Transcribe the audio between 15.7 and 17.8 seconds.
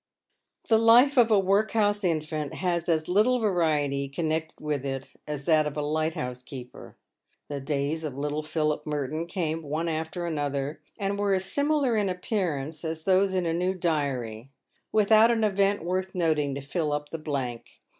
worth noting to fill up the blank.